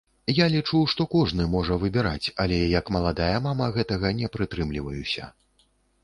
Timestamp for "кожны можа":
1.15-1.75